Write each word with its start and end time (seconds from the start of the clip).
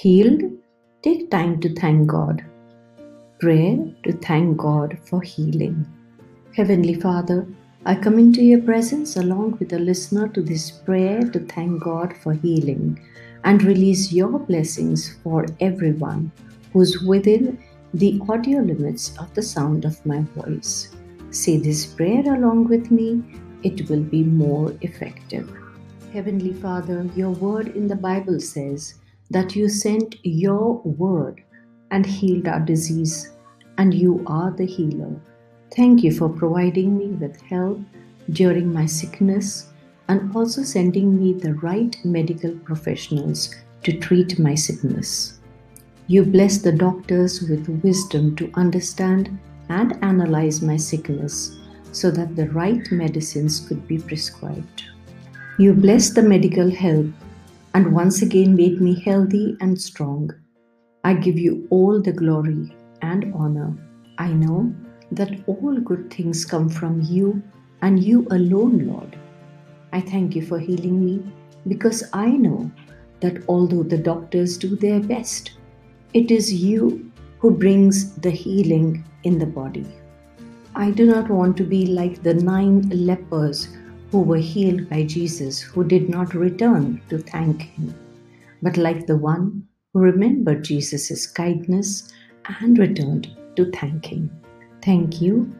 Healed? 0.00 0.42
Take 1.02 1.28
time 1.28 1.58
to 1.60 1.74
thank 1.74 2.06
God. 2.06 2.44
Prayer 3.40 3.78
to 4.04 4.12
thank 4.12 4.56
God 4.56 4.96
for 5.04 5.20
healing. 5.22 5.84
Heavenly 6.54 6.94
Father, 6.94 7.48
I 7.84 7.96
come 7.96 8.16
into 8.16 8.40
your 8.40 8.62
presence 8.62 9.16
along 9.16 9.56
with 9.58 9.70
the 9.70 9.80
listener 9.80 10.28
to 10.28 10.40
this 10.40 10.70
prayer 10.70 11.22
to 11.30 11.40
thank 11.46 11.82
God 11.82 12.16
for 12.16 12.32
healing 12.32 13.00
and 13.42 13.60
release 13.64 14.12
your 14.12 14.38
blessings 14.38 15.16
for 15.24 15.46
everyone 15.58 16.30
who's 16.72 17.02
within 17.02 17.58
the 17.92 18.20
audio 18.28 18.60
limits 18.60 19.18
of 19.18 19.34
the 19.34 19.42
sound 19.42 19.84
of 19.84 20.06
my 20.06 20.20
voice. 20.36 20.94
Say 21.32 21.56
this 21.56 21.84
prayer 21.86 22.22
along 22.36 22.68
with 22.68 22.92
me, 22.92 23.24
it 23.64 23.90
will 23.90 24.04
be 24.04 24.22
more 24.22 24.72
effective. 24.80 25.52
Heavenly 26.12 26.52
Father, 26.52 27.04
your 27.16 27.30
word 27.30 27.74
in 27.74 27.88
the 27.88 27.96
Bible 27.96 28.38
says 28.38 28.94
that 29.30 29.54
you 29.54 29.68
sent 29.68 30.16
your 30.24 30.80
word 30.82 31.42
and 31.90 32.04
healed 32.04 32.48
our 32.48 32.60
disease, 32.60 33.32
and 33.76 33.94
you 33.94 34.24
are 34.26 34.50
the 34.50 34.66
healer. 34.66 35.14
Thank 35.74 36.02
you 36.02 36.12
for 36.12 36.28
providing 36.28 36.96
me 36.96 37.08
with 37.08 37.40
help 37.42 37.80
during 38.30 38.72
my 38.72 38.86
sickness 38.86 39.68
and 40.08 40.34
also 40.34 40.62
sending 40.62 41.18
me 41.18 41.34
the 41.34 41.54
right 41.54 41.96
medical 42.04 42.52
professionals 42.60 43.54
to 43.82 43.92
treat 43.98 44.38
my 44.38 44.54
sickness. 44.54 45.38
You 46.06 46.24
bless 46.24 46.58
the 46.58 46.72
doctors 46.72 47.42
with 47.42 47.68
wisdom 47.82 48.34
to 48.36 48.50
understand 48.54 49.38
and 49.68 50.02
analyze 50.02 50.62
my 50.62 50.78
sickness 50.78 51.58
so 51.92 52.10
that 52.10 52.34
the 52.34 52.48
right 52.50 52.90
medicines 52.90 53.60
could 53.60 53.86
be 53.86 53.98
prescribed. 53.98 54.84
You 55.58 55.74
bless 55.74 56.10
the 56.10 56.22
medical 56.22 56.70
help 56.70 57.06
and 57.74 57.92
once 57.92 58.22
again 58.22 58.54
made 58.54 58.80
me 58.80 59.00
healthy 59.00 59.56
and 59.60 59.80
strong. 59.80 60.30
I 61.04 61.14
give 61.14 61.38
you 61.38 61.66
all 61.70 62.00
the 62.00 62.12
glory 62.12 62.74
and 63.02 63.32
honor. 63.34 63.76
I 64.18 64.32
know 64.32 64.74
that 65.12 65.30
all 65.46 65.78
good 65.78 66.12
things 66.12 66.44
come 66.44 66.68
from 66.68 67.00
you 67.02 67.42
and 67.82 68.02
you 68.02 68.26
alone, 68.30 68.86
Lord. 68.86 69.18
I 69.92 70.00
thank 70.00 70.34
you 70.34 70.42
for 70.42 70.58
healing 70.58 71.04
me 71.04 71.32
because 71.66 72.04
I 72.12 72.28
know 72.30 72.70
that 73.20 73.42
although 73.48 73.82
the 73.82 73.98
doctors 73.98 74.58
do 74.58 74.76
their 74.76 75.00
best, 75.00 75.52
it 76.14 76.30
is 76.30 76.52
you 76.52 77.10
who 77.38 77.50
brings 77.50 78.14
the 78.16 78.30
healing 78.30 79.04
in 79.24 79.38
the 79.38 79.46
body. 79.46 79.86
I 80.74 80.90
do 80.90 81.06
not 81.06 81.28
want 81.28 81.56
to 81.58 81.64
be 81.64 81.86
like 81.86 82.22
the 82.22 82.34
nine 82.34 82.88
lepers 82.90 83.68
who 84.10 84.22
were 84.22 84.38
healed 84.38 84.88
by 84.88 85.04
Jesus, 85.04 85.60
who 85.60 85.84
did 85.84 86.08
not 86.08 86.34
return 86.34 87.00
to 87.10 87.18
thank 87.18 87.62
him, 87.62 87.94
but 88.62 88.76
like 88.76 89.06
the 89.06 89.16
one 89.16 89.66
who 89.92 90.00
remembered 90.00 90.64
Jesus' 90.64 91.26
kindness 91.26 92.12
and 92.60 92.78
returned 92.78 93.36
to 93.56 93.70
thank 93.70 94.06
him. 94.06 94.30
Thank 94.82 95.20
you 95.20 95.52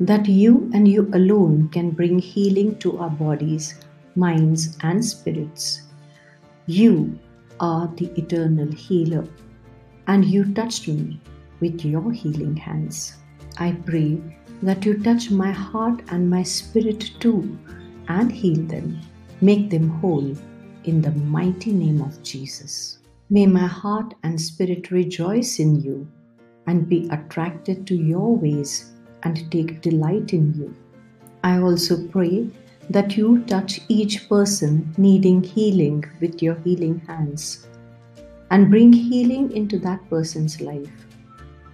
that 0.00 0.28
you 0.28 0.70
and 0.74 0.86
you 0.86 1.10
alone 1.14 1.68
can 1.70 1.90
bring 1.90 2.18
healing 2.18 2.76
to 2.80 2.98
our 2.98 3.10
bodies, 3.10 3.74
minds, 4.16 4.76
and 4.82 5.02
spirits. 5.04 5.82
You 6.66 7.18
are 7.60 7.90
the 7.96 8.06
eternal 8.18 8.70
healer, 8.72 9.26
and 10.08 10.24
you 10.24 10.52
touched 10.52 10.88
me 10.88 11.20
with 11.60 11.84
your 11.84 12.12
healing 12.12 12.56
hands. 12.56 13.16
I 13.58 13.72
pray 13.72 14.20
that 14.62 14.84
you 14.84 15.02
touch 15.02 15.30
my 15.30 15.52
heart 15.52 16.02
and 16.08 16.28
my 16.28 16.42
spirit 16.42 17.10
too 17.20 17.58
and 18.08 18.30
heal 18.30 18.62
them, 18.66 19.00
make 19.40 19.70
them 19.70 19.88
whole 19.88 20.34
in 20.84 21.00
the 21.00 21.12
mighty 21.12 21.72
name 21.72 22.00
of 22.00 22.22
Jesus. 22.22 22.98
May 23.30 23.46
my 23.46 23.66
heart 23.66 24.14
and 24.22 24.40
spirit 24.40 24.90
rejoice 24.90 25.58
in 25.58 25.80
you 25.80 26.06
and 26.66 26.88
be 26.88 27.08
attracted 27.10 27.86
to 27.86 27.94
your 27.94 28.36
ways 28.36 28.92
and 29.22 29.50
take 29.50 29.80
delight 29.80 30.32
in 30.32 30.54
you. 30.54 30.74
I 31.42 31.60
also 31.60 32.06
pray 32.08 32.48
that 32.90 33.16
you 33.16 33.44
touch 33.44 33.80
each 33.88 34.28
person 34.28 34.94
needing 34.98 35.42
healing 35.42 36.04
with 36.20 36.42
your 36.42 36.56
healing 36.56 37.00
hands 37.06 37.66
and 38.50 38.70
bring 38.70 38.92
healing 38.92 39.52
into 39.52 39.78
that 39.80 40.08
person's 40.10 40.60
life. 40.60 40.90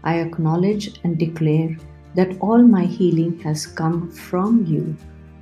I 0.05 0.21
acknowledge 0.21 1.01
and 1.05 1.19
declare 1.19 1.77
that 2.15 2.39
all 2.41 2.63
my 2.63 2.85
healing 2.85 3.39
has 3.41 3.67
come 3.67 4.11
from 4.11 4.65
you 4.67 4.97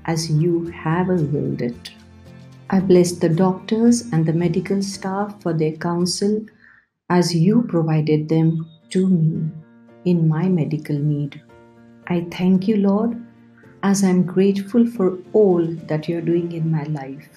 as 0.09 0.31
you 0.31 0.67
have 0.71 1.09
willed 1.09 1.63
it. 1.63 1.93
I 2.71 2.81
bless 2.81 3.13
the 3.13 3.29
doctors 3.29 4.01
and 4.13 4.27
the 4.27 4.33
medical 4.33 4.83
staff 4.83 5.41
for 5.43 5.53
their 5.53 5.73
counsel 5.73 6.45
as 7.11 7.35
you 7.35 7.63
provided 7.63 8.29
them 8.29 8.69
to 8.91 9.07
me 9.07 9.51
in 10.05 10.29
my 10.29 10.49
medical 10.49 10.99
need. 10.99 11.41
I 12.09 12.27
thank 12.31 12.67
you, 12.67 12.79
Lord, 12.79 13.17
as 13.83 14.03
I'm 14.03 14.25
grateful 14.25 14.87
for 14.87 15.19
all 15.33 15.65
that 15.65 16.09
you're 16.09 16.29
doing 16.33 16.53
in 16.53 16.71
my 16.71 16.85
life. 16.85 17.29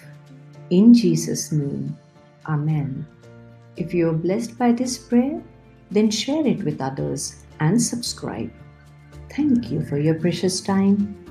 In 0.70 0.94
Jesus' 0.94 1.52
name, 1.52 1.98
Amen. 2.48 3.06
If 3.78 3.94
you're 3.94 4.14
blessed 4.14 4.58
by 4.58 4.72
this 4.72 4.98
prayer, 4.98 5.42
then 5.92 6.10
share 6.10 6.46
it 6.48 6.64
with 6.64 6.82
others 6.82 7.44
and 7.60 7.82
subscribe. 7.82 8.52
Thank 9.30 9.70
you 9.70 9.86
for 9.86 10.00
your 10.00 10.16
precious 10.16 10.62
time. 10.62 11.31